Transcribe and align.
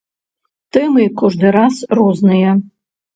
Тэмы 0.77 1.03
кожны 1.23 1.51
раз 1.57 1.75
розныя. 1.99 2.55